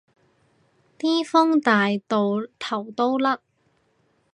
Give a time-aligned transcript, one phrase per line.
[0.97, 2.23] 啲風大到
[2.57, 3.37] 頭都甩